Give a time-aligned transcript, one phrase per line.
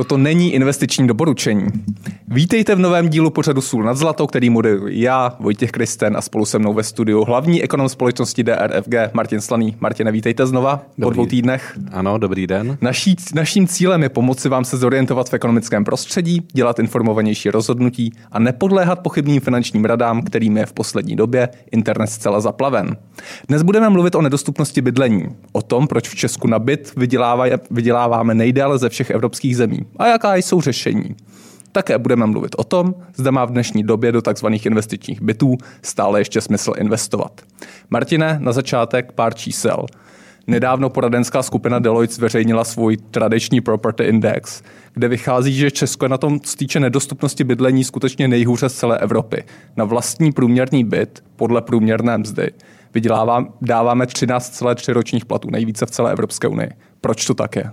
[0.00, 1.66] Toto není investiční doporučení.
[2.28, 6.44] Vítejte v novém dílu pořadu Sůl nad zlato, který moderuji já, Vojtěch Kristen a spolu
[6.44, 9.76] se mnou ve studiu hlavní ekonom společnosti DRFG Martin Slaný.
[9.80, 11.04] Martine, vítejte znova dobrý.
[11.04, 11.78] po dvou týdnech.
[11.92, 12.78] Ano, dobrý den.
[12.80, 18.38] Naší, naším cílem je pomoci vám se zorientovat v ekonomickém prostředí, dělat informovanější rozhodnutí a
[18.38, 22.96] nepodléhat pochybným finančním radám, kterým je v poslední době internet zcela zaplaven.
[23.48, 26.94] Dnes budeme mluvit o nedostupnosti bydlení, o tom, proč v Česku na byt
[27.70, 31.16] vyděláváme nejdéle ze všech evropských zemí a jaká jsou řešení.
[31.72, 34.46] Také budeme mluvit o tom, zda má v dnešní době do tzv.
[34.64, 37.40] investičních bytů stále ještě smysl investovat.
[37.90, 39.86] Martine, na začátek pár čísel.
[40.46, 44.62] Nedávno poradenská skupina Deloitte zveřejnila svůj tradiční Property Index,
[44.94, 48.98] kde vychází, že Česko je na tom, co týče nedostupnosti bydlení, skutečně nejhůře z celé
[48.98, 49.44] Evropy.
[49.76, 52.50] Na vlastní průměrný byt podle průměrné mzdy
[52.94, 56.70] vydělává, dáváme 13,3 ročních platů, nejvíce v celé Evropské unii.
[57.00, 57.70] Proč to tak je?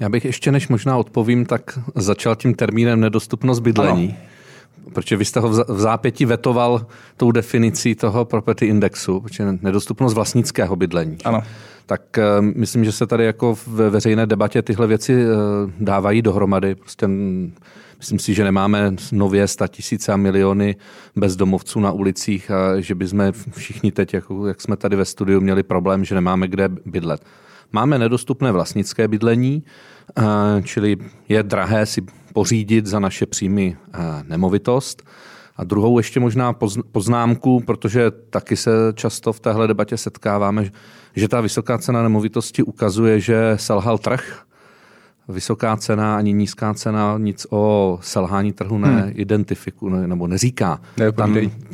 [0.00, 4.08] Já bych ještě, než možná odpovím, tak začal tím termínem nedostupnost bydlení.
[4.08, 4.94] Ano.
[4.94, 6.86] Protože vy jste ho v zápěti vetoval
[7.16, 11.18] tou definicí toho property indexu, protože nedostupnost vlastnického bydlení.
[11.24, 11.42] Ano.
[11.86, 15.30] Tak uh, myslím, že se tady jako ve veřejné debatě tyhle věci uh,
[15.80, 16.74] dávají dohromady.
[16.74, 17.08] Prostě
[17.98, 20.76] myslím si, že nemáme nově sta tisíce a miliony
[21.16, 25.62] bezdomovců na ulicích a že bychom všichni teď, jako, jak jsme tady ve studiu, měli
[25.62, 27.22] problém, že nemáme kde bydlet.
[27.74, 29.62] Máme nedostupné vlastnické bydlení,
[30.18, 30.22] eh,
[30.62, 30.96] čili
[31.28, 35.02] je drahé si pořídit za naše příjmy eh, nemovitost.
[35.56, 36.52] A druhou ještě možná
[36.92, 40.70] poznámku, protože taky se často v téhle debatě setkáváme,
[41.16, 44.42] že ta vysoká cena nemovitosti ukazuje, že selhal trh.
[45.28, 48.96] Vysoká cena ani nízká cena nic o selhání trhu hmm.
[48.96, 50.80] neidentifikuje nebo neříká.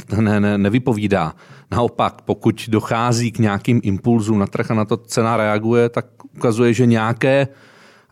[0.06, 1.34] Tam ne, ne, nevypovídá.
[1.70, 6.06] Naopak, pokud dochází k nějakým impulzům na trh a na to cena reaguje, tak
[6.36, 7.48] ukazuje, že nějaké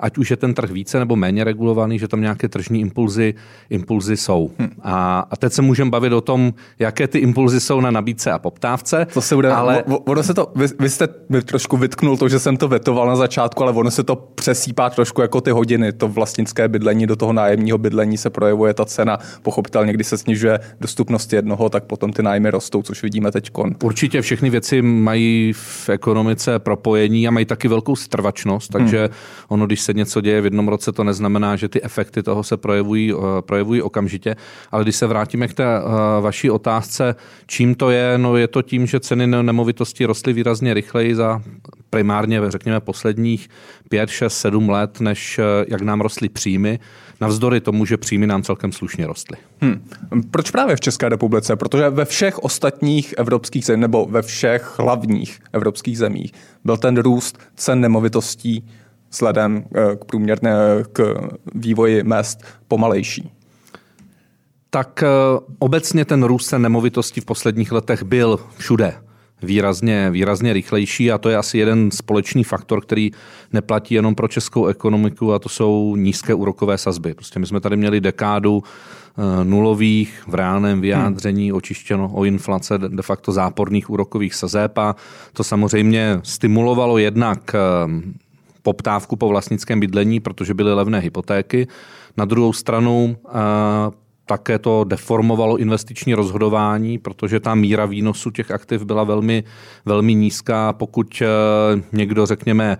[0.00, 3.34] ať už je ten trh více nebo méně regulovaný, že tam nějaké tržní impulzy,
[3.70, 4.50] impulzy jsou.
[4.58, 4.70] Hm.
[4.82, 8.38] A, a teď se můžeme bavit o tom, jaké ty impulzy jsou na nabídce a
[8.38, 9.06] poptávce.
[9.14, 9.84] To se bude, ale...
[9.86, 13.16] ono se to, vy, vy jste mi trošku vytknul to, že jsem to vetoval na
[13.16, 15.92] začátku, ale ono se to přesýpá trošku jako ty hodiny.
[15.92, 19.18] To vlastnické bydlení do toho nájemního bydlení se projevuje ta cena.
[19.42, 23.50] Pochopitelně, když se snižuje dostupnost jednoho, tak potom ty nájmy rostou, což vidíme teď.
[23.82, 29.14] Určitě všechny věci mají v ekonomice propojení a mají taky velkou strvačnost, takže hmm.
[29.48, 32.56] ono, když se něco děje v jednom roce, to neznamená, že ty efekty toho se
[32.56, 34.36] projevují, eh, projevují okamžitě.
[34.70, 35.80] Ale když se vrátíme k té eh,
[36.20, 37.14] vaší otázce,
[37.46, 41.42] čím to je, no je to tím, že ceny nemovitosti rostly výrazně rychleji za
[41.90, 43.48] primárně, řekněme, posledních
[43.88, 46.78] 5, 6, 7 let, než eh, jak nám rostly příjmy,
[47.20, 49.36] navzdory tomu, že příjmy nám celkem slušně rostly.
[49.60, 49.80] Hmm.
[50.30, 51.56] Proč právě v České republice?
[51.56, 56.32] Protože ve všech ostatních evropských zemích, nebo ve všech hlavních evropských zemích
[56.64, 58.64] byl ten růst cen nemovitostí
[59.10, 60.52] vzhledem eh, k průměrné
[60.92, 61.14] k
[61.54, 63.32] vývoji mest pomalejší?
[64.70, 65.06] Tak eh,
[65.58, 68.94] obecně ten růst nemovitostí v posledních letech byl všude
[69.42, 73.10] výrazně, výrazně rychlejší a to je asi jeden společný faktor, který
[73.52, 77.14] neplatí jenom pro českou ekonomiku a to jsou nízké úrokové sazby.
[77.14, 81.56] Prostě my jsme tady měli dekádu eh, nulových v reálném vyjádření hmm.
[81.56, 84.96] očištěno o inflace de facto záporných úrokových sazeb a
[85.32, 87.54] to samozřejmě stimulovalo jednak
[88.62, 91.66] poptávku po vlastnickém bydlení, protože byly levné hypotéky.
[92.16, 93.16] Na druhou stranu
[94.28, 99.44] také to deformovalo investiční rozhodování, protože ta míra výnosu těch aktiv byla velmi,
[99.84, 100.72] velmi nízká.
[100.72, 101.26] Pokud e,
[101.92, 102.78] někdo, řekněme,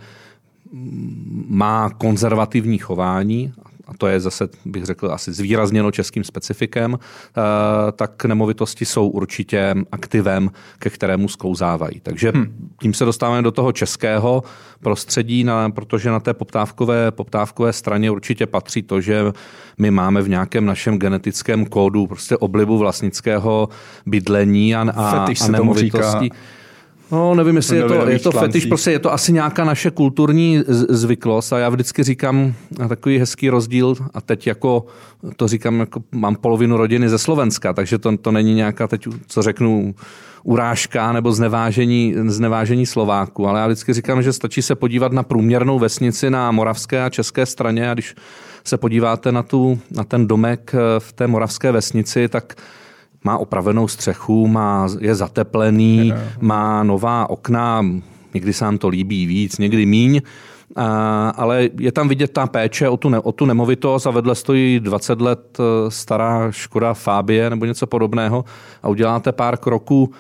[1.49, 3.53] má konzervativní chování,
[3.89, 9.75] a to je zase, bych řekl, asi zvýrazněno českým specifikem, eh, tak nemovitosti jsou určitě
[9.93, 12.01] aktivem, ke kterému sklouzávají.
[12.01, 12.71] Takže hmm.
[12.81, 14.43] tím se dostáváme do toho českého
[14.81, 19.33] prostředí, na, protože na té poptávkové, poptávkové straně určitě patří to, že
[19.79, 23.69] my máme v nějakém našem genetickém kódu prostě oblibu vlastnického
[24.07, 26.31] bydlení a, a, a nemovitostí.
[27.13, 30.63] No, nevím, jestli je to, je to fetiš, prostě je to asi nějaká naše kulturní
[30.89, 32.55] zvyklost a já vždycky říkám
[32.89, 34.87] takový hezký rozdíl a teď jako
[35.37, 39.43] to říkám, jako mám polovinu rodiny ze Slovenska, takže to, to není nějaká teď, co
[39.43, 39.95] řeknu,
[40.43, 45.79] urážka nebo znevážení, znevážení Slováku, ale já vždycky říkám, že stačí se podívat na průměrnou
[45.79, 48.15] vesnici na moravské a české straně a když
[48.65, 52.55] se podíváte na, tu, na ten domek v té moravské vesnici, tak
[53.25, 57.87] má opravenou střechu, má, je zateplený, má nová okna,
[58.35, 60.21] někdy se nám to líbí víc, někdy míň,
[60.77, 64.35] a, ale je tam vidět ta péče o tu, ne, o tu nemovitost a vedle
[64.35, 68.45] stojí 20 let e, stará Škoda Fabie nebo něco podobného
[68.83, 70.11] a uděláte pár kroků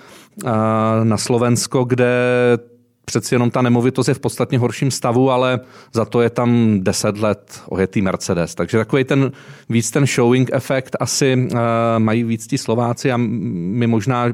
[0.46, 2.08] a, na Slovensko, kde
[3.08, 5.60] přeci jenom ta nemovitost je v podstatně horším stavu, ale
[5.92, 8.54] za to je tam 10 let ojetý Mercedes.
[8.54, 9.32] Takže takový ten
[9.68, 11.58] víc ten showing efekt asi uh,
[11.98, 14.32] mají víc ti Slováci a my možná,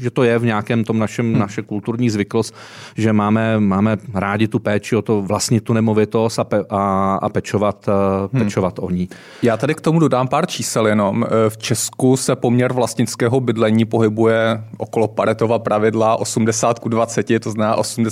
[0.00, 1.38] že to je v nějakém tom našem, hmm.
[1.38, 2.54] naše kulturní zvyklost,
[2.96, 7.28] že máme, máme rádi tu péči o to vlastnit tu nemovitost a, pe, a, a
[7.28, 7.88] pečovat,
[8.32, 8.86] uh, pečovat hmm.
[8.86, 9.08] o ní.
[9.42, 11.24] Já tady k tomu dodám pár čísel jenom.
[11.24, 17.50] Eh, v Česku se poměr vlastnického bydlení pohybuje okolo Paretova pravidla 80 k 20, to
[17.50, 18.05] znamená 80%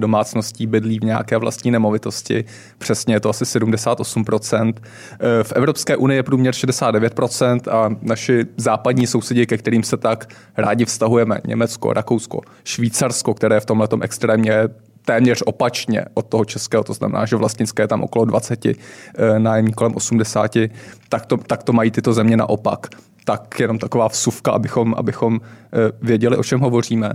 [0.00, 2.44] domácností bydlí v nějaké vlastní nemovitosti.
[2.78, 4.74] Přesně je to asi 78%.
[5.20, 10.28] Eh, v Evropské unii je průměr 69% a naši západní sousedi, ke kterým se tak
[10.56, 14.68] rádi vztahujeme, Německo, Rakousko, Švýcarsko, které je v tomhle extrémně
[15.04, 19.72] téměř opačně od toho českého, to znamená, že vlastnické je tam okolo 20, eh, nájemní
[19.72, 20.70] kolem 80,
[21.08, 22.86] tak to, tak to mají tyto země naopak.
[23.24, 27.12] Tak jenom taková vsuvka, abychom, abychom eh, věděli, o čem hovoříme.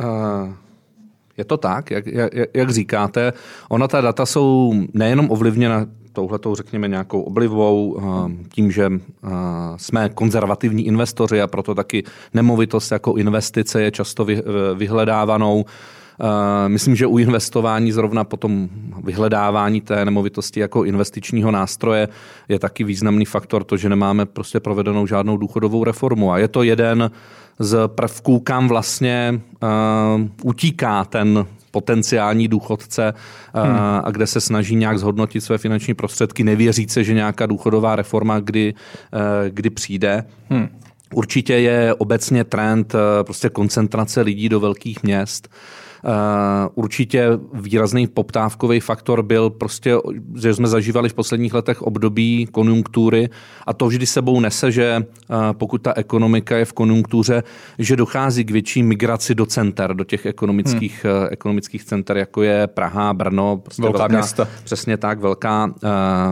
[0.00, 0.48] Uh,
[1.36, 3.32] je to tak, jak, jak, jak říkáte.
[3.68, 8.00] Ona ta data jsou nejenom ovlivněna touhletou, řekněme, nějakou oblivou,
[8.48, 8.90] tím, že
[9.76, 14.26] jsme konzervativní investoři a proto taky nemovitost jako investice je často
[14.74, 16.01] vyhledávanou Eh,
[16.68, 18.68] myslím, že u investování zrovna potom
[19.04, 22.08] vyhledávání té nemovitosti jako investičního nástroje
[22.48, 26.32] je taky významný faktor to, že nemáme prostě provedenou žádnou důchodovou reformu.
[26.32, 27.10] A je to jeden
[27.58, 29.68] z prvků, kam vlastně uh,
[30.42, 33.14] utíká ten potenciální důchodce
[33.54, 33.76] uh, hmm.
[34.04, 38.40] a kde se snaží nějak zhodnotit své finanční prostředky, nevěří se, že nějaká důchodová reforma
[38.40, 38.74] kdy,
[39.48, 40.24] kdy přijde.
[40.50, 40.68] Hmm.
[41.14, 45.48] Určitě je obecně trend prostě koncentrace lidí do velkých měst.
[46.04, 49.96] Eh, určitě výrazný poptávkový faktor byl prostě,
[50.40, 53.30] že jsme zažívali v posledních letech období konjunktury
[53.66, 57.42] a to vždy sebou nese, že eh, pokud ta ekonomika je v konjunktuře,
[57.78, 61.28] že dochází k větší migraci do center, do těch ekonomických, hmm.
[61.30, 64.48] ekonomických center, jako je Praha, Brno, prostě velká, velká města.
[64.64, 65.74] Přesně tak, velká,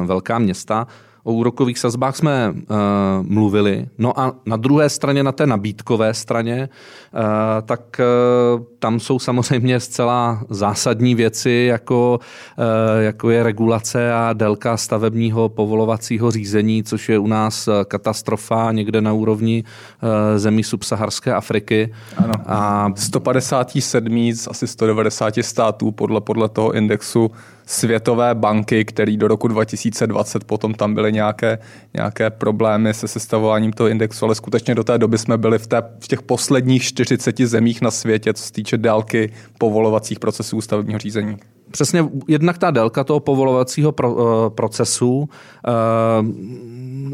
[0.04, 0.86] velká města.
[1.24, 2.76] O úrokových sazbách jsme uh,
[3.22, 3.86] mluvili.
[3.98, 6.68] No a na druhé straně, na té nabídkové straně,
[7.14, 7.20] uh,
[7.62, 12.20] tak uh, tam jsou samozřejmě zcela zásadní věci, jako,
[12.58, 12.64] uh,
[13.00, 19.12] jako je regulace a délka stavebního povolovacího řízení, což je u nás katastrofa někde na
[19.12, 19.64] úrovni
[20.02, 20.08] uh,
[20.38, 21.94] zemí subsaharské Afriky.
[22.16, 22.32] Ano.
[22.46, 27.30] A 157 z asi 190 států podle, podle toho indexu
[27.70, 31.58] Světové banky, který do roku 2020 potom tam byly nějaké,
[31.94, 35.82] nějaké problémy se sestavováním toho indexu, ale skutečně do té doby jsme byli v, té,
[36.00, 41.36] v těch posledních 40 zemích na světě, co se týče délky povolovacích procesů stavebního řízení.
[41.70, 45.18] Přesně, jednak ta délka toho povolovacího pro, uh, procesu.
[45.18, 45.28] Uh,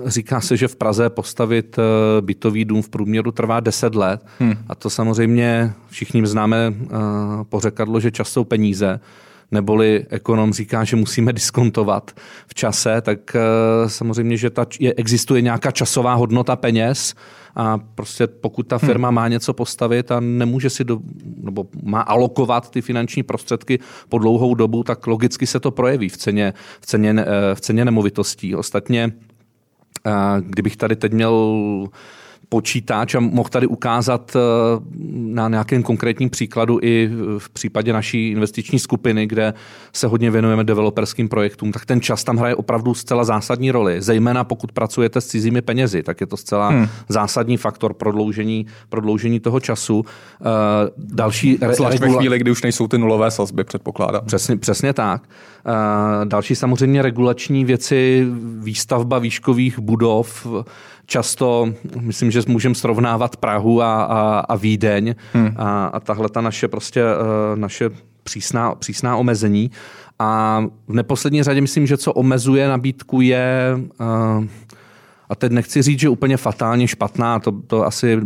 [0.06, 1.84] říká se, že v Praze postavit uh,
[2.26, 4.26] bytový dům v průměru trvá 10 let.
[4.38, 4.54] Hmm.
[4.68, 6.74] A to samozřejmě všichni známe
[7.48, 9.00] pořekadlo, že čas jsou peníze
[9.50, 12.10] neboli ekonom říká, že musíme diskontovat
[12.46, 13.40] v čase, tak eh,
[13.88, 17.14] samozřejmě, že ta, je, existuje nějaká časová hodnota peněz
[17.56, 18.87] a prostě pokud ta hmm.
[18.87, 19.14] firma hmm.
[19.14, 20.98] má něco postavit a nemůže si do,
[21.37, 23.78] nebo má alokovat ty finanční prostředky
[24.08, 27.84] po dlouhou dobu, tak logicky se to projeví v ceně, v ceně, eh, v ceně
[27.84, 28.54] nemovitostí.
[28.54, 29.12] Ostatně,
[30.06, 30.10] eh,
[30.40, 31.87] kdybych tady teď měl
[32.48, 34.40] počítač a mohl tady ukázat eh,
[35.10, 39.54] na nějakém konkrétním příkladu i v případě naší investiční skupiny, kde
[39.92, 44.02] se hodně věnujeme developerským projektům, tak ten čas tam hraje opravdu zcela zásadní roli.
[44.02, 46.88] Zejména pokud pracujete s cizími penězi, tak je to zcela hmm.
[47.08, 49.99] zásadní faktor prodloužení, prodloužení toho času.
[49.99, 50.04] Uh,
[50.99, 52.12] další Zvlášť regula...
[52.12, 54.22] ve chvíli, kdy už nejsou ty nulové sazby, předpokládám.
[54.26, 55.22] Přesně, přesně tak.
[55.22, 55.72] Uh,
[56.25, 58.26] další samozřejmě regulační věci,
[58.58, 60.46] výstavba výškových budov,
[61.06, 61.68] často,
[62.00, 65.54] myslím, že můžeme srovnávat Prahu a, a, a Vídeň hmm.
[65.56, 67.90] a, a tahle ta naše prostě uh, naše
[68.22, 69.70] přísná, přísná omezení.
[70.18, 74.44] A v neposlední řadě myslím, že co omezuje nabídku je uh,
[75.28, 78.20] a teď nechci říct, že úplně fatálně špatná, to, to asi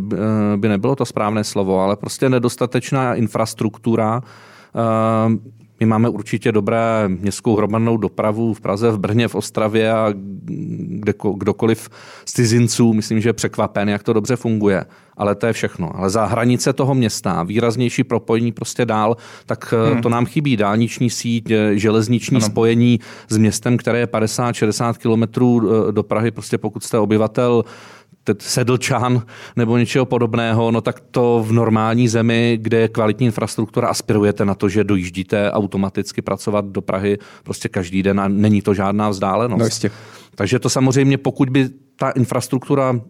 [0.57, 4.23] by nebylo to správné slovo, ale prostě nedostatečná infrastruktura.
[5.81, 10.13] My máme určitě dobré městskou hromadnou dopravu v Praze, v Brně, v Ostravě a
[11.01, 11.89] kde, kdokoliv
[12.25, 14.85] z cizinců, myslím, že je překvapen, jak to dobře funguje.
[15.17, 15.97] Ale to je všechno.
[15.97, 20.03] Ale za hranice toho města, výraznější propojení prostě dál, tak eh, hmm.
[20.03, 20.57] to nám chybí.
[20.57, 22.47] Dálniční síť, eh, železniční ano.
[22.47, 26.31] spojení s městem, které je 50-60 kilometrů eh, do Prahy.
[26.31, 27.65] Prostě pokud jste obyvatel
[28.39, 29.23] sedlčan
[29.57, 34.55] nebo něčeho podobného, no tak to v normální zemi, kde je kvalitní infrastruktura, aspirujete na
[34.55, 39.59] to, že dojíždíte automaticky pracovat do Prahy prostě každý den a není to žádná vzdálenost.
[39.59, 39.91] No jistě.
[40.35, 43.01] Takže to samozřejmě, pokud by ta infrastruktura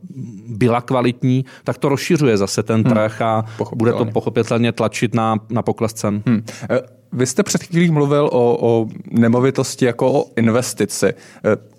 [0.47, 2.93] byla kvalitní, tak to rozšiřuje zase ten hmm.
[2.93, 6.23] trh a bude to pochopitelně tlačit na, na pokles cen.
[6.27, 6.45] Hmm.
[6.71, 6.81] E,
[7.13, 11.07] vy jste před chvílí mluvil o, o nemovitosti jako o investici.
[11.07, 11.15] E,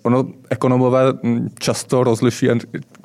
[0.02, 1.00] ono ekonomové
[1.58, 2.50] často rozlišují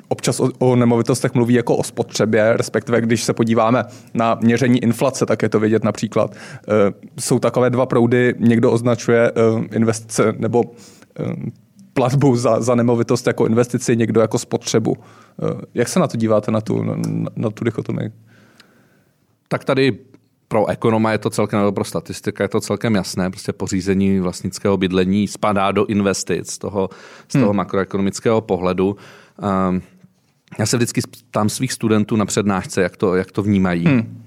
[0.08, 3.84] občas o, o nemovitostech mluví jako o spotřebě, respektive když se podíváme
[4.14, 6.34] na měření inflace, tak je to vidět například.
[6.34, 6.38] E,
[7.20, 9.32] jsou takové dva proudy, někdo označuje
[9.72, 10.64] investice nebo
[11.98, 14.96] platbu za, za nemovitost jako investici, někdo jako spotřebu.
[14.96, 16.94] Eh, jak se na to díváte, na tu, na,
[17.36, 18.10] na tu dichotomii?
[19.48, 19.98] Tak tady
[20.48, 23.30] pro ekonoma je to celkem, nebo pro statistika je to celkem jasné.
[23.30, 26.88] Prostě pořízení vlastnického bydlení spadá do investic z toho,
[27.28, 27.56] z toho hmm.
[27.56, 28.96] makroekonomického pohledu.
[29.68, 29.82] Um,
[30.58, 31.00] já se vždycky
[31.30, 33.84] ptám svých studentů na přednášce, jak to, jak to vnímají.
[33.84, 34.22] Hmm.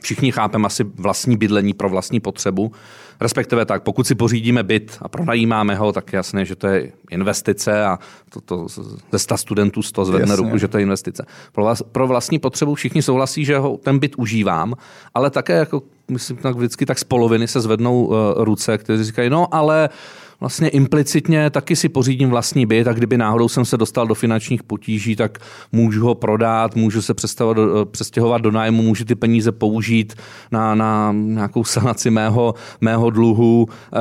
[0.00, 2.72] Všichni chápeme asi vlastní bydlení pro vlastní potřebu.
[3.20, 7.84] Respektive tak, pokud si pořídíme byt a pronajímáme ho, tak jasné, že to je investice
[7.84, 7.98] a
[8.30, 8.66] to, to
[9.12, 10.44] ze 100 studentů 100 zvedne Jasně.
[10.44, 11.26] ruku, že to je investice.
[11.52, 14.74] Pro, vlast, pro vlastní potřebu všichni souhlasí, že ho, ten byt užívám,
[15.14, 19.30] ale také jako myslím tak vždycky tak z poloviny se zvednou uh, ruce, kteří říkají,
[19.30, 19.88] no ale
[20.40, 24.62] vlastně implicitně taky si pořídím vlastní byt a kdyby náhodou jsem se dostal do finančních
[24.62, 25.38] potíží, tak
[25.72, 27.14] můžu ho prodat, můžu se
[27.54, 30.14] do, přestěhovat do nájmu, můžu ty peníze použít
[30.52, 33.66] na, na nějakou sanaci mého, mého dluhu.
[33.70, 33.96] Eh,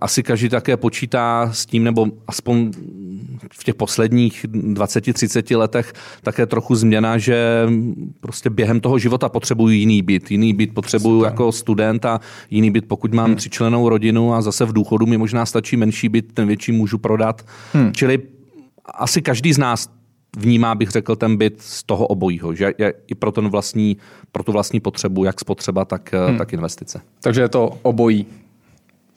[0.00, 2.72] asi každý také počítá s tím, nebo aspoň
[3.52, 7.66] v těch posledních 20-30 letech také trochu změna, že
[8.20, 10.30] prostě během toho života potřebuju jiný byt.
[10.30, 11.32] Jiný byt potřebuju Super.
[11.32, 13.36] jako student a jiný byt, pokud mám hmm.
[13.36, 17.46] třičlenou rodinu a zase v důchodu mi možná stačí menší byt, ten větší můžu prodat.
[17.72, 17.92] Hmm.
[17.92, 18.22] Čili
[18.84, 19.88] asi každý z nás
[20.36, 23.96] vnímá, bych řekl, ten byt z toho obojího, že je i pro, ten vlastní,
[24.32, 26.38] pro tu vlastní potřebu, jak spotřeba, tak, hmm.
[26.38, 27.00] tak investice.
[27.20, 28.26] Takže je to obojí.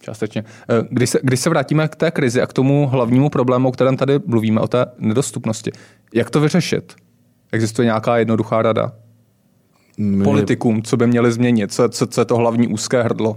[0.01, 0.43] Částečně.
[0.69, 3.71] Eh, když se, když se vrátíme k té krizi a k tomu hlavnímu problému, o
[3.71, 5.71] kterém tady mluvíme, o té nedostupnosti,
[6.13, 6.95] jak to vyřešit?
[7.51, 8.91] Existuje nějaká jednoduchá rada?
[9.97, 10.23] My...
[10.23, 11.73] Politikům, co by měli změnit?
[11.73, 13.35] Co, co, co je to hlavní úzké hrdlo?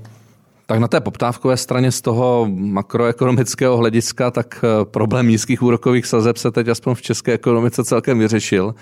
[0.72, 6.36] Tak na té poptávkové straně z toho makroekonomického hlediska, tak eh, problém nízkých úrokových sazeb
[6.36, 8.74] se teď aspoň v české ekonomice celkem vyřešil.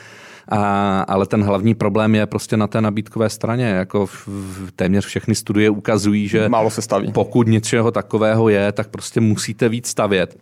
[0.49, 3.64] A, ale ten hlavní problém je prostě na té nabídkové straně.
[3.64, 7.12] Jako v, v, téměř všechny studie ukazují, že Málo se staví.
[7.12, 10.38] pokud něčeho takového je, tak prostě musíte víc stavět.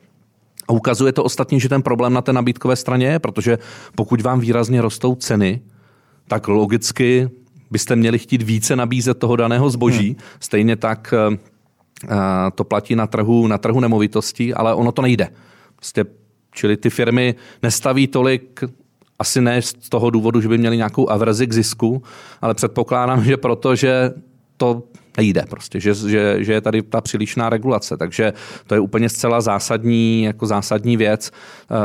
[0.68, 3.58] A ukazuje to ostatně, že ten problém na té nabídkové straně je, protože
[3.94, 5.60] pokud vám výrazně rostou ceny,
[6.28, 7.30] tak logicky
[7.70, 10.08] byste měli chtít více nabízet toho daného zboží.
[10.08, 10.16] Hmm.
[10.40, 11.38] Stejně tak eh,
[12.04, 12.16] eh,
[12.54, 15.28] to platí na trhu, na trhu nemovitostí, ale ono to nejde.
[15.76, 16.04] Prostě,
[16.52, 18.64] čili ty firmy nestaví tolik
[19.18, 22.02] asi ne z toho důvodu, že by měli nějakou averzi k zisku,
[22.40, 24.10] ale předpokládám, že proto, že
[24.56, 24.82] to
[25.18, 27.96] nejde prostě, že, že, že je tady ta přílišná regulace.
[27.96, 28.32] Takže
[28.66, 31.30] to je úplně zcela zásadní, jako zásadní věc.
[31.30, 31.76] Uh,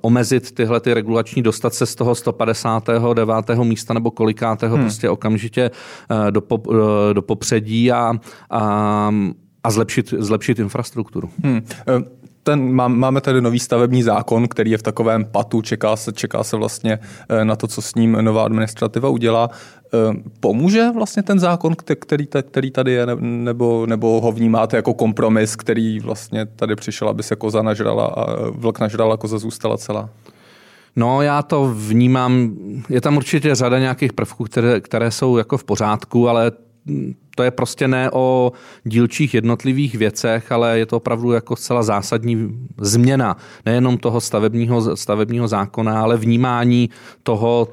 [0.00, 3.28] omezit tyhle ty regulační, dostat se z toho 159.
[3.62, 4.84] místa nebo kolikátého hmm.
[4.84, 6.76] prostě okamžitě uh, do, pop, uh,
[7.12, 8.14] do popředí a,
[8.50, 9.14] a,
[9.64, 11.30] a zlepšit, zlepšit infrastrukturu.
[11.44, 11.62] Hmm
[12.42, 16.44] ten, má, máme tady nový stavební zákon, který je v takovém patu, čeká se, čeká
[16.44, 19.50] se vlastně eh, na to, co s ním nová administrativa udělá.
[19.94, 25.56] Eh, pomůže vlastně ten zákon, který, který tady je, nebo, nebo ho vnímáte jako kompromis,
[25.56, 30.08] který vlastně tady přišel, aby se koza nažrala a vlk nažrala, koza zůstala celá?
[30.96, 32.56] No, já to vnímám,
[32.88, 36.52] je tam určitě řada nějakých prvků, které, které jsou jako v pořádku, ale
[37.36, 38.52] to je prostě ne o
[38.84, 43.36] dílčích jednotlivých věcech, ale je to opravdu jako zcela zásadní změna
[43.66, 46.90] nejenom toho stavebního, stavebního zákona, ale vnímání
[47.22, 47.68] toho,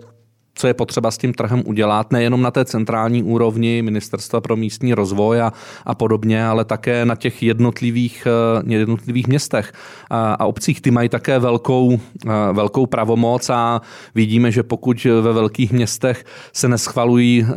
[0.59, 4.93] co je potřeba s tím trhem udělat, nejenom na té centrální úrovni Ministerstva pro místní
[4.93, 5.53] rozvoj a,
[5.85, 9.73] a podobně, ale také na těch jednotlivých, eh, jednotlivých městech
[10.09, 10.81] a, a obcích.
[10.81, 13.81] Ty mají také velkou, eh, velkou pravomoc a
[14.15, 17.49] vidíme, že pokud ve velkých městech se neschvalují uh,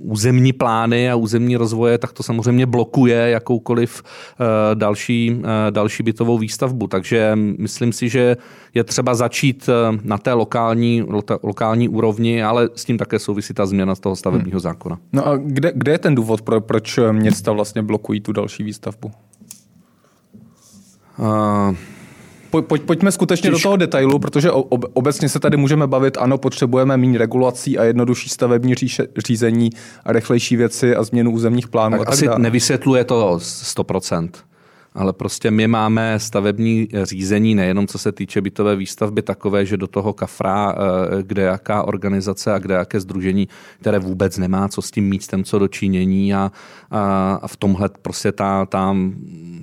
[0.00, 4.02] územní plány a územní rozvoje, tak to samozřejmě blokuje jakoukoliv
[4.74, 6.86] další, další bytovou výstavbu.
[6.86, 8.36] Takže myslím si, že
[8.74, 9.68] je třeba začít
[10.02, 11.04] na té lokální,
[11.42, 14.60] lokální úrovni, ale s tím také souvisí ta změna z toho stavebního hmm.
[14.60, 14.98] zákona.
[15.12, 19.10] No a kde, kde je ten důvod, pro, proč města vlastně blokují tu další výstavbu?
[21.18, 21.74] Uh,
[22.50, 23.58] po, pojď, pojďme skutečně Těž...
[23.58, 27.84] do toho detailu, protože ob, obecně se tady můžeme bavit, ano, potřebujeme méně regulací a
[27.84, 29.70] jednodušší stavební říše, řízení
[30.04, 31.98] a rychlejší věci a změnu územních plánů.
[31.98, 32.38] Tak a tak asi dále.
[32.38, 34.28] nevysvětluje to 100%.
[34.98, 39.86] Ale prostě my máme stavební řízení nejenom co se týče bytové výstavby takové, že do
[39.86, 43.48] toho kafrá, eh, kde jaká organizace a kde jaké združení,
[43.80, 46.52] které vůbec nemá co s tím mít, s tím co dočinění a,
[46.90, 48.96] a, a v tomhle prostě ta, ta,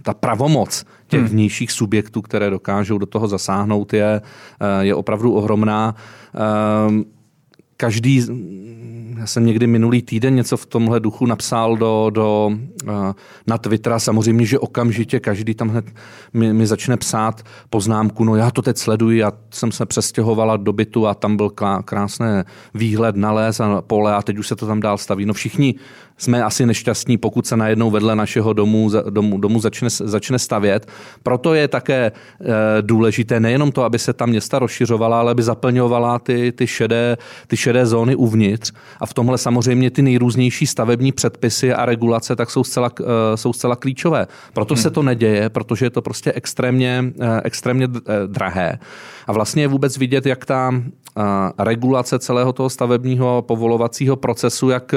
[0.01, 1.29] ta pravomoc těch hmm.
[1.29, 4.21] vnějších subjektů, které dokážou do toho zasáhnout, je,
[4.59, 5.95] eh, je opravdu ohromná.
[6.35, 7.05] Ehm,
[7.77, 8.25] každý,
[9.17, 12.51] já jsem někdy minulý týden něco v tomhle duchu napsal do, do,
[12.87, 13.13] eh,
[13.47, 15.85] na Twitter a samozřejmě, že okamžitě každý tam hned
[16.33, 20.73] mi, mi začne psát poznámku, no já to teď sleduji, já jsem se přestěhovala do
[20.73, 21.49] bytu a tam byl
[21.85, 22.27] krásný
[22.73, 25.25] výhled na les a pole a teď už se to tam dál staví.
[25.25, 25.75] No všichni
[26.17, 30.87] jsme asi nešťastní, pokud se najednou vedle našeho domu, domu, domu začne, začne stavět.
[31.23, 32.11] Proto je také e,
[32.81, 37.17] důležité nejenom to, aby se ta města rozšiřovala, ale aby zaplňovala ty, ty, šedé,
[37.47, 38.71] ty šedé zóny uvnitř.
[38.99, 43.53] A v tomhle samozřejmě ty nejrůznější stavební předpisy a regulace tak jsou zcela, e, jsou
[43.53, 44.27] zcela klíčové.
[44.53, 44.81] Proto hmm.
[44.81, 47.87] se to neděje, protože je to prostě extrémně, e, extrémně
[48.27, 48.79] drahé.
[49.27, 50.73] A vlastně je vůbec vidět, jak ta
[51.57, 54.95] regulace celého toho stavebního povolovacího procesu, jak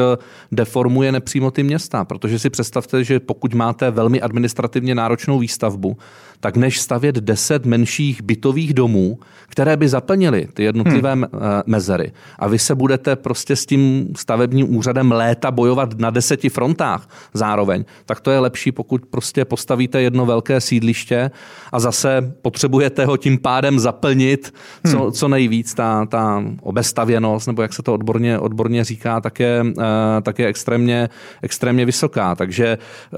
[0.52, 2.04] deformuje nepřímo ty města.
[2.04, 5.96] Protože si představte, že pokud máte velmi administrativně náročnou výstavbu,
[6.40, 9.18] tak než stavět deset menších bytových domů,
[9.48, 11.24] které by zaplnily ty jednotlivé hmm.
[11.66, 12.12] mezery.
[12.38, 17.84] A vy se budete prostě s tím stavebním úřadem léta bojovat na deseti frontách zároveň,
[18.06, 21.30] tak to je lepší, pokud prostě postavíte jedno velké sídliště
[21.72, 24.54] a zase potřebujete ho tím pádem zaplnit
[24.90, 25.12] co, hmm.
[25.12, 25.74] co nejvíc.
[25.74, 30.46] Ta, ta obestavěnost, nebo jak se to odborně, odborně říká, tak je, eh, tak je
[30.46, 31.08] extrémně,
[31.42, 32.34] extrémně vysoká.
[32.34, 33.16] Takže eh,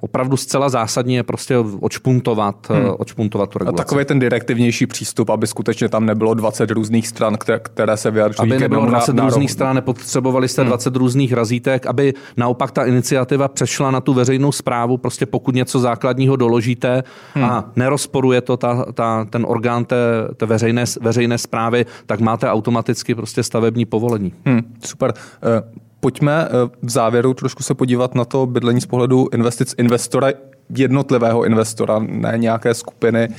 [0.00, 2.94] opravdu zcela zásadní je prostě odšpuntovat odšpuntovat, hmm.
[2.98, 3.80] odšpuntovat tu regulaci.
[3.80, 8.10] A takový ten direktivnější přístup, aby skutečně tam nebylo 20 různých stran, které, které se
[8.10, 8.52] vyjadřují.
[8.52, 10.68] Aby nebylo 20 na, různých stran, nepotřebovali jste hmm.
[10.68, 15.80] 20 různých razítek, aby naopak ta iniciativa přešla na tu veřejnou zprávu, prostě pokud něco
[15.80, 17.02] základního doložíte
[17.34, 17.44] hmm.
[17.44, 19.96] a nerozporuje to ta, ta, ten orgán té,
[20.36, 24.32] té veřejné, veřejné zprávy, tak máte automaticky prostě stavební povolení.
[24.46, 24.60] Hmm.
[24.84, 25.12] Super.
[25.42, 26.48] Uh, Pojďme
[26.82, 30.28] v závěru trošku se podívat na to bydlení z pohledu investic investora
[30.76, 33.34] jednotlivého investora, ne nějaké skupiny eh,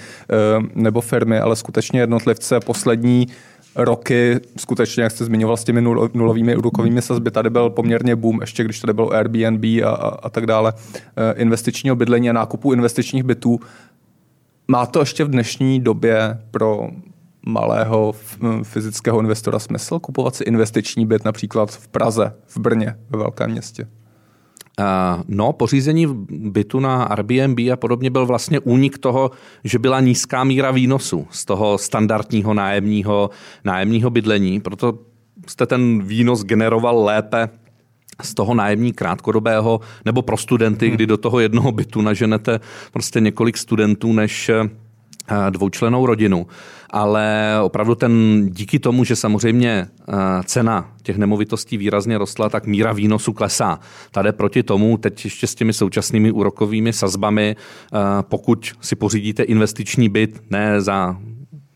[0.76, 3.28] nebo firmy, ale skutečně jednotlivce poslední
[3.76, 5.82] roky, skutečně, jak jste zmiňoval s těmi
[6.14, 10.30] nulovými úrokovými sazby, tady byl poměrně boom, ještě když tady byl Airbnb a, a, a
[10.30, 13.60] tak dále, eh, investičního bydlení a nákupu investičních bytů.
[14.68, 16.90] Má to ještě v dnešní době pro
[17.46, 18.14] malého
[18.64, 23.88] fyzického investora smysl kupovat si investiční byt například v Praze, v Brně, ve velkém městě?
[25.28, 29.32] No, pořízení bytu na Airbnb a podobně byl vlastně únik toho,
[29.64, 33.30] že byla nízká míra výnosu z toho standardního nájemního,
[33.64, 35.00] nájemního bydlení, proto
[35.48, 37.50] jste ten výnos generoval lépe
[38.22, 40.96] z toho nájemní krátkodobého nebo pro studenty, hmm.
[40.96, 42.60] kdy do toho jednoho bytu naženete
[42.92, 44.70] prostě několik studentů než eh,
[45.50, 46.48] dvoučlenou rodinu
[46.92, 49.88] ale opravdu ten díky tomu, že samozřejmě
[50.46, 53.80] cena těch nemovitostí výrazně rostla, tak míra výnosu klesá.
[54.12, 57.56] Tady proti tomu, teď ještě s těmi současnými úrokovými sazbami,
[58.22, 61.18] pokud si pořídíte investiční byt ne za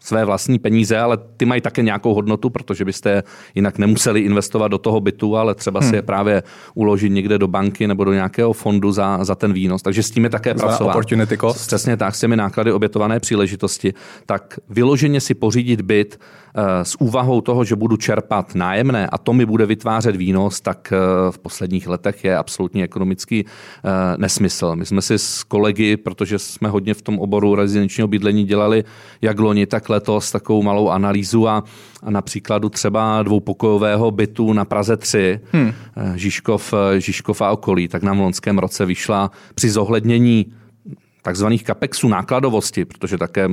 [0.05, 3.23] své vlastní peníze, ale ty mají také nějakou hodnotu, protože byste
[3.55, 5.89] jinak nemuseli investovat do toho bytu, ale třeba hmm.
[5.89, 6.43] si je právě
[6.75, 9.81] uložit někde do banky nebo do nějakého fondu za, za ten výnos.
[9.81, 10.89] Takže s tím je také pracovat.
[10.89, 11.67] Opportunity cost.
[11.67, 13.93] Přesně tak, s těmi náklady obětované příležitosti.
[14.25, 16.19] Tak vyloženě si pořídit byt
[16.83, 21.31] s úvahou toho, že budu čerpat nájemné a to mi bude vytvářet výnos, tak eh,
[21.31, 24.75] v posledních letech je absolutně ekonomický eh, nesmysl.
[24.75, 28.83] My jsme si s kolegy, protože jsme hodně v tom oboru rezidenčního bydlení dělali
[29.21, 31.63] jak loni, tak letos takovou malou analýzu a,
[32.03, 35.73] a na příkladu třeba dvoupokojového bytu na Praze 3, hmm.
[36.15, 40.45] Žižkov, Žižkov a okolí, tak nám v loňském roce vyšla při zohlednění
[41.25, 43.49] takzvaných kapexů nákladovosti, protože také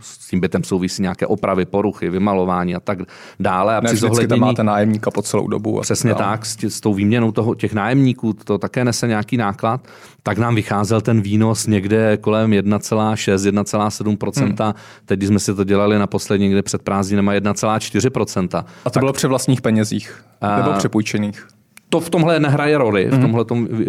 [0.00, 2.98] s tím bytem souvisí nějaké opravy, poruchy, vymalování a tak
[3.40, 3.76] dále.
[3.76, 4.28] A ne, při zohlednění...
[4.28, 5.80] tam máte nájemníka po celou dobu.
[5.80, 9.80] Přesně tak, s, tě, s tou výměnou toho, těch nájemníků, to také nese nějaký náklad,
[10.22, 14.64] tak nám vycházel ten výnos někde kolem 1,6, 1,7%.
[14.64, 14.74] Hmm.
[15.04, 18.58] Teď, jsme si to dělali na poslední, někde před prázdninama 1,4%.
[18.58, 19.00] A to tak...
[19.00, 20.24] bylo při vlastních penězích?
[20.56, 21.46] Nebo přepůjčených?
[21.92, 23.22] To v tomhle nehraje roli, v mhm.
[23.22, 23.86] tomhle eh,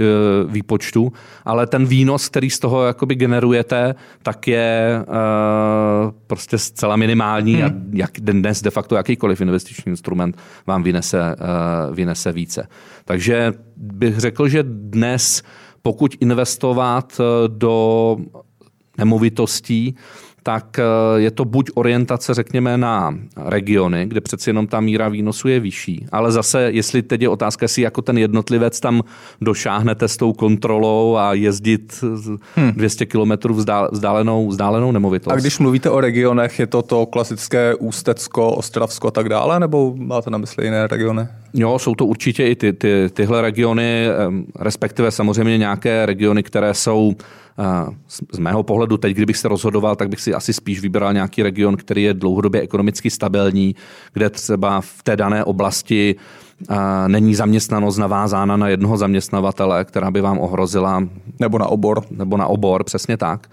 [0.48, 1.14] výpočtu,
[1.46, 7.64] ale ten výnos, který z toho jakoby generujete, tak je uh, prostě zcela minimální hmm.
[7.64, 10.38] a jak dnes de facto jakýkoliv investiční instrument
[10.68, 12.68] vám vynese, uh, vynese více.
[13.06, 15.44] Takže bych řekl, že dnes
[15.82, 18.18] pokud investovat do
[18.98, 19.96] nemovitostí,
[20.44, 20.84] tak eh,
[21.16, 26.06] je to buď orientace, řekněme, na regiony, kde přeci jenom ta míra výnosu je vyšší,
[26.12, 29.02] ale zase, jestli teď je otázka, jestli jako ten jednotlivec tam
[29.42, 32.04] došáhnete s tou kontrolou a jezdit
[32.56, 32.72] hmm.
[32.72, 33.54] 200 kilometrů
[33.92, 35.34] vzdálenou, vzdálenou nemovitost.
[35.34, 39.94] A když mluvíte o regionech, je to to klasické Ústecko, Ostravsko a tak dále, nebo
[39.98, 41.28] máte na mysli jiné regiony?
[41.54, 44.08] Jo, jsou to určitě i ty, ty, tyhle regiony,
[44.60, 47.14] respektive samozřejmě nějaké regiony, které jsou
[48.32, 51.78] z mého pohledu teď, kdybych se rozhodoval, tak bych si asi spíš vybral nějaký region,
[51.78, 53.76] který je dlouhodobě ekonomicky stabilní,
[54.14, 56.16] kde třeba v té dané oblasti
[57.08, 61.04] není zaměstnanost navázána na jednoho zaměstnavatele, která by vám ohrozila.
[61.40, 62.04] Nebo na obor.
[62.12, 63.48] Nebo na obor, přesně tak.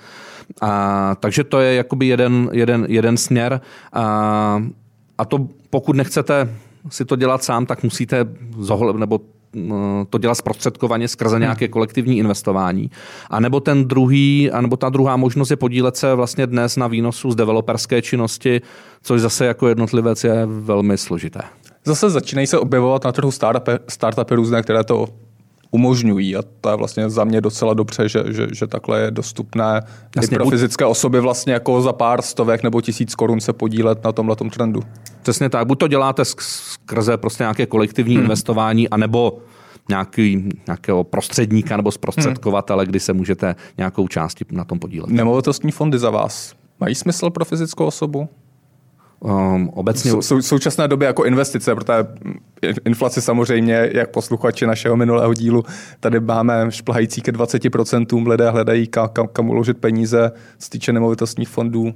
[0.60, 3.60] A, takže to je jakoby jeden, jeden, jeden směr.
[3.92, 4.62] A,
[5.18, 6.48] a to pokud nechcete
[6.88, 8.26] si to dělat sám, tak musíte
[8.58, 9.20] zohl, nebo
[10.10, 11.40] to dělat zprostředkovaně skrze hmm.
[11.40, 12.90] nějaké kolektivní investování.
[13.30, 16.86] A nebo ten druhý, a nebo ta druhá možnost je podílet se vlastně dnes na
[16.86, 18.60] výnosu z developerské činnosti,
[19.02, 21.40] což zase jako jednotlivec je velmi složité.
[21.84, 25.06] Zase začínají se objevovat na trhu startupy, startupy různé, které to
[25.70, 29.82] umožňují a to je vlastně za mě docela dobře, že, že, že takhle je dostupné
[30.16, 34.04] Jasně, i pro fyzické osoby vlastně jako za pár stovek nebo tisíc korun se podílet
[34.04, 34.82] na tomhle trendu.
[35.22, 38.22] Přesně tak, buď to děláte skrze prostě nějaké kolektivní hmm.
[38.22, 39.38] investování, anebo
[39.88, 42.90] nějaký, nějakého prostředníka nebo zprostředkovatele, hmm.
[42.90, 45.10] kdy se můžete nějakou části na tom podílet.
[45.10, 48.28] Nemovitostní fondy za vás mají smysl pro fyzickou osobu?
[49.20, 50.12] Um, obecně...
[50.12, 51.92] V sou, současné době jako investice, protože
[52.84, 55.64] inflace samozřejmě, jak posluchači našeho minulého dílu,
[56.00, 61.48] tady máme šplhající ke 20%, lidé hledají, kam, kam, kam uložit peníze, z týče nemovitostních
[61.48, 61.94] fondů.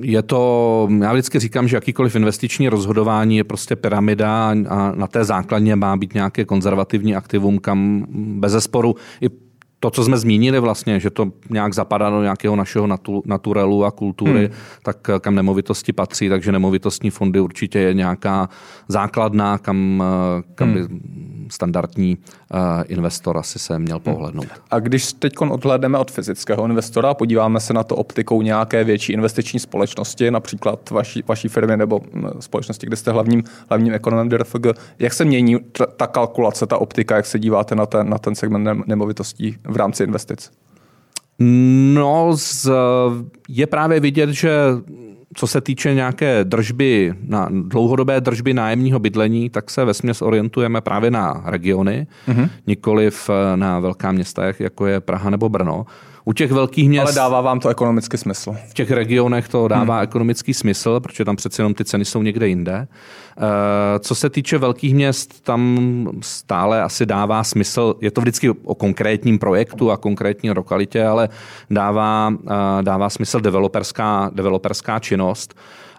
[0.00, 5.24] Je to, já vždycky říkám, že jakýkoliv investiční rozhodování je prostě pyramida a na té
[5.24, 9.43] základně má být nějaké konzervativní aktivum, kam bez zesporu i
[9.84, 13.90] to, co jsme zmínili vlastně, že to nějak zapadá do nějakého našeho natu, naturelu a
[13.90, 14.56] kultury, hmm.
[14.82, 18.48] tak eh, kam nemovitosti patří, takže nemovitostní fondy určitě je nějaká
[18.88, 20.86] základná, kam, eh, kam hmm.
[20.86, 21.00] by
[21.48, 22.18] standardní
[22.54, 24.14] uh, investor asi se měl hmm.
[24.14, 24.46] pohlednout.
[24.70, 29.12] A když teď odhledneme od fyzického investora a podíváme se na to optikou nějaké větší
[29.12, 34.66] investiční společnosti, například vaší, vaší firmy nebo hm, společnosti, kde jste hlavním, hlavním ekonomem DRFG,
[34.98, 35.56] jak se mění
[35.96, 40.04] ta kalkulace, ta optika, jak se díváte na ten, na ten segment nemovitostí v rámci
[40.04, 40.50] investic?
[41.94, 42.70] No, z,
[43.48, 44.50] je právě vidět, že
[45.34, 50.80] co se týče nějaké držby, na dlouhodobé držby nájemního bydlení, tak se ve směs orientujeme
[50.80, 52.48] právě na regiony, mm-hmm.
[52.66, 55.86] nikoliv na velká města, jako je Praha nebo Brno.
[56.24, 57.02] U těch velkých měst...
[57.02, 58.56] Ale dává vám to ekonomický smysl.
[58.68, 60.04] V těch regionech to dává hmm.
[60.04, 62.88] ekonomický smysl, protože tam přece jenom ty ceny jsou někde jinde.
[63.38, 68.74] Eh, co se týče velkých měst, tam stále asi dává smysl, je to vždycky o
[68.74, 71.28] konkrétním projektu a konkrétní lokalitě, ale
[71.70, 75.54] dává, eh, dává smysl developerská, developerská činnost.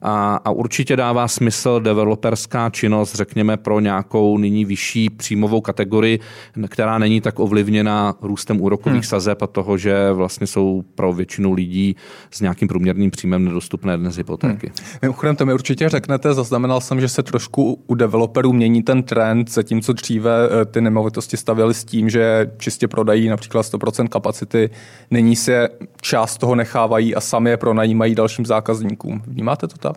[0.07, 6.19] A, a určitě dává smysl developerská činnost, řekněme, pro nějakou nyní vyšší příjmovou kategorii,
[6.67, 9.03] která není tak ovlivněna růstem úrokových hmm.
[9.03, 11.95] sazeb a toho, že vlastně jsou pro většinu lidí
[12.31, 14.67] s nějakým průměrným příjmem nedostupné dnes hypotéky.
[14.67, 14.87] Hmm.
[15.01, 19.51] Mimochodem, to mi určitě řeknete, zaznamenal jsem, že se trošku u developerů mění ten trend,
[19.51, 24.69] zatímco dříve eh, ty nemovitosti stavěly s tím, že čistě prodají například 100% kapacity,
[25.11, 25.69] nyní se
[26.01, 29.21] část toho nechávají a sami je pronajímají dalším zákazníkům.
[29.27, 29.94] Vnímáte to tak?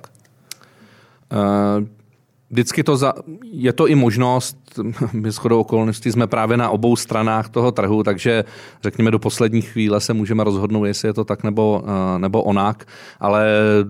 [1.31, 1.83] Uh,
[2.51, 4.57] vždycky to za, je to i možnost,
[5.13, 8.45] my shodou okolností jsme právě na obou stranách toho trhu, takže
[8.83, 12.85] řekněme do poslední chvíle se můžeme rozhodnout, jestli je to tak nebo, eh, nebo onak,
[13.21, 13.47] ale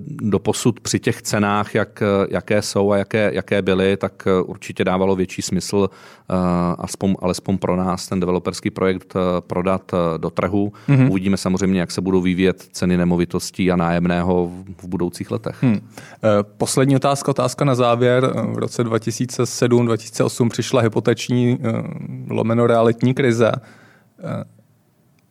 [0.06, 4.84] do posud při těch cenách, jak, jaké jsou a jaké, jaké byly, tak eh, určitě
[4.84, 6.34] dávalo větší smysl eh,
[6.78, 10.72] aspoň, alespoň pro nás ten developerský projekt prodat do trhu.
[10.88, 11.10] Mm-hmm.
[11.10, 14.50] Uvidíme samozřejmě, jak se budou vyvíjet ceny nemovitostí a nájemného
[14.82, 15.62] v budoucích letech.
[15.62, 15.80] Hmm.
[16.42, 18.32] Poslední otázka, otázka na závěr.
[18.52, 21.72] V roce 2007-2008 přišla hypoteční eh,
[22.30, 24.44] lomeno realitní krize, eh,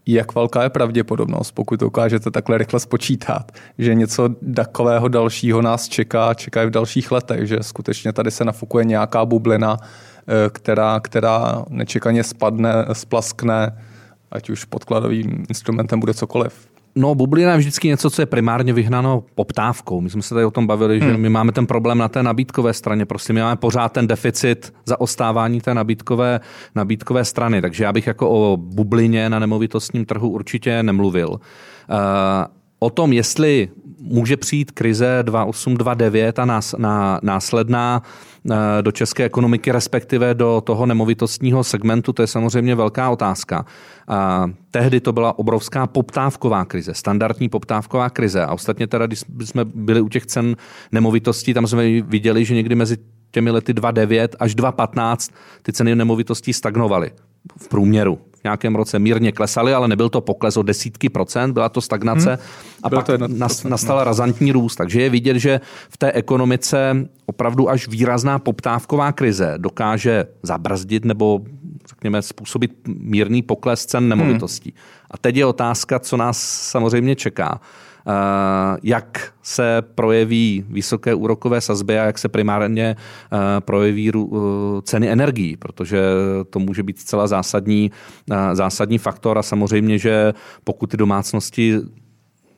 [0.06, 5.88] jak velká je pravděpodobnost, pokud to ukážete takhle rychle spočítat, že něco takového dalšího nás
[5.88, 11.00] čeká, čeká i v dalších letech, že skutečně tady se nafukuje nějaká bublina, eh, která,
[11.00, 13.84] která nečekaně spadne, splaskne,
[14.32, 16.67] ať už podkladovým instrumentem bude cokoliv.
[16.98, 20.02] No, bublina je vždycky něco, co je primárně vyhnáno poptávkou.
[20.02, 21.10] My jsme se tady o tom bavili, hmm.
[21.10, 23.06] že my máme ten problém na té nabídkové straně.
[23.06, 26.40] Prostě my máme pořád ten deficit zaostávání té nabídkové,
[26.76, 27.62] nabídkové strany.
[27.62, 31.30] Takže já bych jako o bublině na nemovitostním trhu určitě nemluvil.
[31.30, 31.38] Uh,
[32.80, 38.02] o tom, jestli může přijít krize 2829 a nás, na, následná
[38.52, 43.66] eh, do české ekonomiky, respektive do toho nemovitostního segmentu, to je samozřejmě velká otázka.
[44.08, 48.46] A tehdy to byla obrovská poptávková krize, standardní poptávková krize.
[48.46, 50.56] A ostatně teda, když jsme byli u těch cen
[50.92, 52.98] nemovitostí, tam jsme viděli, že někdy mezi
[53.32, 57.12] těmi lety 2,9 až 2,15 ty ceny nemovitostí stagnovaly
[57.58, 58.20] v průměru.
[58.40, 62.30] V nějakém roce mírně klesaly, ale nebyl to pokles o desítky procent, byla to stagnace
[62.30, 62.40] hmm.
[62.84, 63.18] a Byl pak to
[63.68, 64.76] nastala razantní růst.
[64.76, 71.42] Takže je vidět, že v té ekonomice opravdu až výrazná poptávková krize dokáže zabrzdit nebo
[71.88, 74.70] řekněme způsobit mírný pokles cen nemovitostí.
[74.70, 74.80] Hmm.
[75.12, 76.38] A teď je otázka, co nás
[76.70, 77.62] samozřejmě čeká.
[78.10, 84.20] Eh, jak se projeví vysoké úrokové sazby a jak se primárně eh, projeví eh,
[84.82, 86.02] ceny energií, protože
[86.50, 87.92] to může být zcela zásadní,
[88.54, 91.80] zásadní faktor a samozřejmě, že pokud ty domácnosti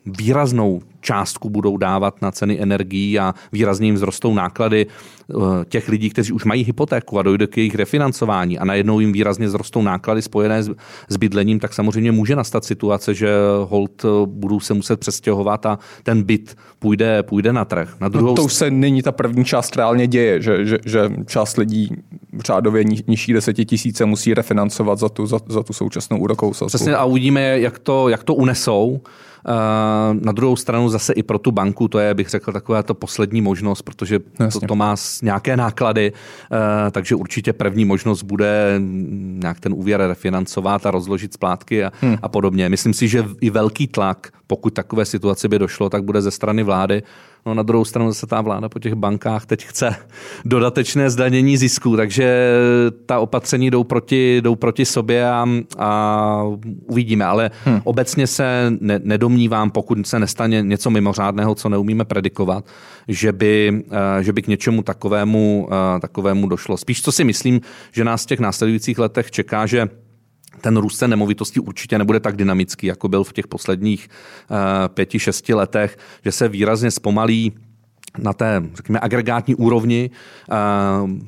[0.06, 5.36] výraznou částku budou dávat na ceny energií a výrazně jim vzrostou náklady eh,
[5.70, 9.48] těch lidí, kteří už mají hypotéku a dojde k jejich refinancování a najednou jim výrazně
[9.48, 10.64] vzrostou náklady spojené
[11.10, 13.30] s bydlením, tak samozřejmě může nastat situace, že
[13.64, 17.96] hold eh, budou se muset přestěhovat a ten byt půjde, půjde na trh.
[18.00, 18.28] Na no druhou...
[18.28, 21.96] no to už se nyní ta první část reálně děje, že, že, že část lidí
[22.46, 26.68] řádově nižší deseti tisíce musí refinancovat za tu, za, za tu současnou úrokovou sazbu.
[26.68, 29.02] Přesně a uvidíme, jak to, jak to unesou.
[29.48, 32.93] Eh, na druhou stranu zase i pro tu banku, to je, bych řekl, taková to
[32.93, 34.19] poslední možnost, protože
[34.52, 36.13] to, to má nějaké náklady,
[36.52, 38.82] eh, takže určitě první možnost bude
[39.43, 42.17] nějak ten úvěr refinancovat a rozložit splátky a, hmm.
[42.21, 42.69] a podobně.
[42.69, 46.63] Myslím si, že i velký tlak, pokud takové situaci by došlo, tak bude ze strany
[46.63, 47.04] vlády
[47.45, 49.95] No na druhou stranu zase ta vláda po těch bankách teď chce
[50.45, 52.54] dodatečné zdanění zisku, takže
[53.06, 55.45] ta opatření jdou proti, jdou proti sobě a,
[55.78, 56.43] a
[56.86, 57.25] uvidíme.
[57.25, 57.82] Ale hmm.
[57.84, 62.65] obecně se ne, nedomnívám, pokud se nestane něco mimořádného, co neumíme predikovat,
[63.08, 66.78] že by, eh, že by k něčemu takovému, eh, takovému došlo.
[66.78, 69.88] Spíš co si myslím, že nás v těch následujících letech čeká, že
[70.62, 75.20] ten růst cen nemovitostí určitě nebude tak dynamický, jako byl v těch posledních eh, pěti,
[75.20, 77.54] šesti letech, že se výrazně zpomalí
[78.18, 80.10] na té, řekněme, agregátní úrovni
[80.52, 80.56] eh,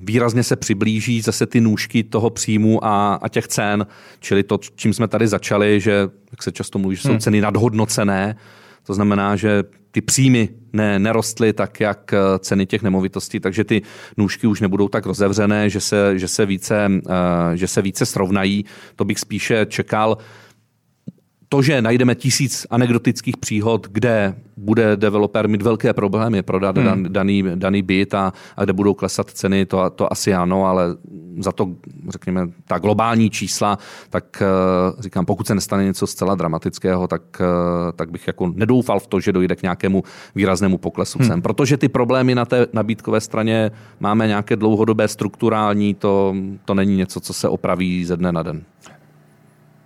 [0.03, 3.87] výrazně se přiblíží zase ty nůžky toho příjmu a, a těch cen,
[4.19, 7.19] čili to, čím jsme tady začali, že, jak se často mluví, že jsou hmm.
[7.19, 8.35] ceny nadhodnocené,
[8.83, 13.81] to znamená, že ty příjmy ne, nerostly tak, jak eh, ceny těch nemovitostí, takže ty
[14.17, 18.65] nůžky už nebudou tak rozevřené, že se, že se, více, eh, že se více srovnají.
[18.95, 20.17] To bych spíše čekal
[21.51, 27.03] to, že najdeme tisíc anekdotických příhod, kde bude developer mít velké problémy prodat hmm.
[27.09, 30.95] daný, daný byt a, a kde budou klesat ceny, to, to asi ano, ale
[31.39, 31.69] za to,
[32.09, 33.77] řekněme, ta globální čísla,
[34.09, 38.99] tak eh, říkám, pokud se nestane něco zcela dramatického, tak, eh, tak bych jako nedoufal
[38.99, 40.03] v to, že dojde k nějakému
[40.35, 41.27] výraznému poklesu hmm.
[41.27, 41.41] cen.
[41.41, 46.35] Protože ty problémy na té nabídkové straně máme nějaké dlouhodobé strukturální, to,
[46.65, 48.63] to není něco, co se opraví ze dne na den.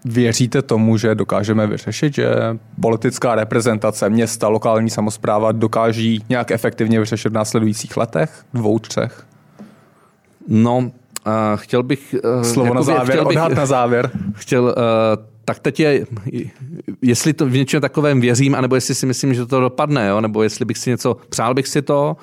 [0.05, 2.27] Věříte tomu, že dokážeme vyřešit, že
[2.81, 9.25] politická reprezentace města, lokální samozpráva dokáží nějak efektivně vyřešit v následujících letech, dvou, třech?
[10.47, 10.91] No, uh,
[11.55, 12.15] chtěl bych...
[12.37, 14.11] Uh, Slovo na závěr, chtěl bych, odhad na závěr.
[14.33, 14.71] Chtěl, uh,
[15.45, 16.05] tak teď je,
[17.01, 20.21] jestli to v něčem takovém věřím, anebo jestli si myslím, že to dopadne, jo?
[20.21, 22.17] nebo jestli bych si něco, přál bych si to.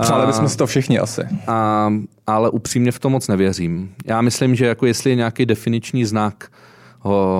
[0.00, 1.22] Přáli bychom si to všichni asi.
[1.46, 1.92] A,
[2.26, 3.90] ale upřímně v to moc nevěřím.
[4.04, 6.50] Já myslím, že jako jestli je nějaký definiční znak,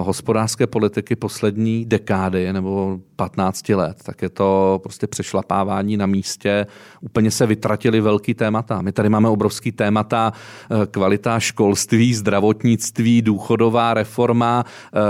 [0.03, 6.67] hospodářské politiky poslední dekády nebo 15 let, tak je to prostě přešlapávání na místě.
[7.01, 8.83] Úplně se vytratili velký témata.
[8.83, 15.01] My tady máme obrovský témata, eh, kvalita školství, zdravotnictví, důchodová reforma, eh,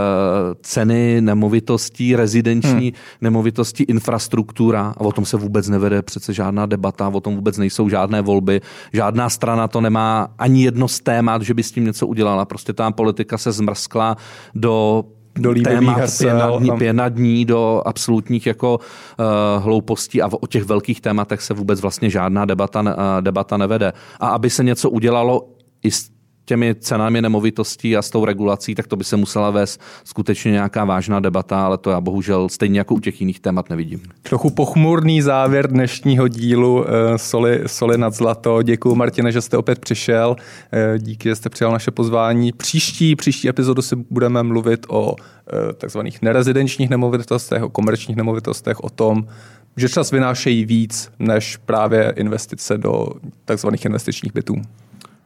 [0.63, 2.93] ceny nemovitostí, rezidenční hmm.
[3.21, 4.95] nemovitosti, infrastruktura.
[4.97, 8.61] A o tom se vůbec nevede přece žádná debata, o tom vůbec nejsou žádné volby.
[8.93, 12.45] Žádná strana to nemá ani jedno z témat, že by s tím něco udělala.
[12.45, 14.17] Prostě ta politika se zmrskla
[14.55, 15.05] do
[15.39, 21.01] do témat hesel, pět, na dní, do absolutních jako uh, hloupostí a o těch velkých
[21.01, 22.89] tématech se vůbec vlastně žádná debata, uh,
[23.21, 23.93] debata nevede.
[24.21, 25.49] A aby se něco udělalo
[25.83, 26.11] i s
[26.45, 30.85] těmi cenami nemovitostí a s tou regulací, tak to by se musela vést skutečně nějaká
[30.85, 34.01] vážná debata, ale to já bohužel stejně jako u těch jiných témat nevidím.
[34.23, 38.63] Trochu pochmurný závěr dnešního dílu eh, Soli, Soli nad zlato.
[38.63, 40.37] Děkuji Martine, že jste opět přišel.
[40.73, 42.53] Eh, díky, že jste přijal naše pozvání.
[42.53, 48.91] Příští, příští epizodu si budeme mluvit o eh, takzvaných nerezidenčních nemovitostech, o komerčních nemovitostech, o
[48.91, 49.27] tom,
[49.77, 53.07] že čas vynášejí víc než právě investice do
[53.45, 54.55] takzvaných investičních bytů.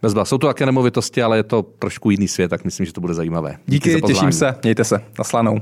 [0.03, 0.25] Bezba.
[0.25, 3.15] Jsou to také nemovitosti, ale je to trošku jiný svět, tak myslím, že to bude
[3.15, 3.57] zajímavé.
[3.67, 4.55] Díky, Díky těším se.
[4.63, 5.01] Mějte se.
[5.19, 5.59] Naslanou.